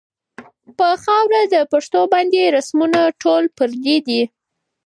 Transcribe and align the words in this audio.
پۀ 0.77 0.89
خاؤره 1.03 1.41
د 1.53 1.55
پښتون 1.71 2.05
باندې 2.13 2.53
رسمونه 2.55 2.99
ټول 3.21 3.43
پردي 3.57 3.97
دي 4.07 4.21